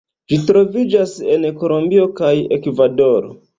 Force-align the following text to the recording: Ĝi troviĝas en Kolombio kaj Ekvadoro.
Ĝi 0.31 0.37
troviĝas 0.45 1.13
en 1.35 1.45
Kolombio 1.61 2.09
kaj 2.23 2.35
Ekvadoro. 2.61 3.33